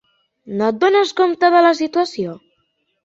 No 0.61 0.69
et 0.71 0.79
dones 0.83 1.11
compte 1.21 1.51
de 1.57 1.63
la 1.67 1.75
situació? 1.81 2.35